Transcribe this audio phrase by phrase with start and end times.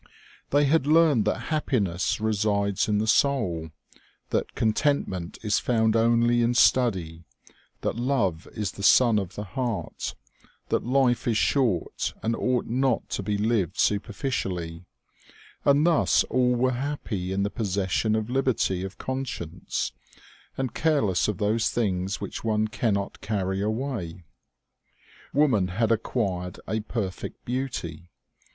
[0.49, 3.69] They had learned that happiness resides in the soul,
[4.31, 7.23] that contentment is found only in study,
[7.81, 10.15] that love is the sun of the heart,
[10.69, 14.85] that life is short and ought not to be lived super ficially;
[15.65, 19.91] and thus all were happy in the possession of liberty of conscience,
[20.57, 24.23] and careless of those things which one cannot carry away.
[25.31, 28.09] Woman had acquired a perfect beauty.